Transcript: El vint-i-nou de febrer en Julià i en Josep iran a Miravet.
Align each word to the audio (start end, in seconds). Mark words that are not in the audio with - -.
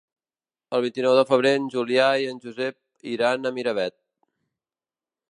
El 0.75 0.83
vint-i-nou 0.85 1.17
de 1.17 1.25
febrer 1.31 1.51
en 1.57 1.67
Julià 1.73 2.07
i 2.23 2.25
en 2.31 2.39
Josep 2.45 3.11
iran 3.11 3.49
a 3.49 3.53
Miravet. 3.59 3.97